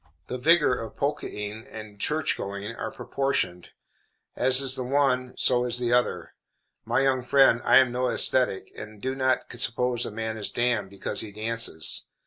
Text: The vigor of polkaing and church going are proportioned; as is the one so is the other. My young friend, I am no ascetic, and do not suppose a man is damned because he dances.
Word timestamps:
The 0.25 0.39
vigor 0.39 0.81
of 0.81 0.95
polkaing 0.95 1.63
and 1.71 1.99
church 1.99 2.35
going 2.35 2.73
are 2.75 2.89
proportioned; 2.89 3.69
as 4.35 4.59
is 4.59 4.75
the 4.75 4.83
one 4.83 5.35
so 5.37 5.63
is 5.63 5.77
the 5.77 5.93
other. 5.93 6.33
My 6.85 7.01
young 7.01 7.21
friend, 7.23 7.61
I 7.63 7.77
am 7.77 7.91
no 7.91 8.07
ascetic, 8.07 8.71
and 8.75 8.99
do 8.99 9.13
not 9.13 9.43
suppose 9.59 10.03
a 10.03 10.09
man 10.09 10.37
is 10.37 10.49
damned 10.49 10.89
because 10.89 11.19
he 11.21 11.31
dances. 11.31 12.05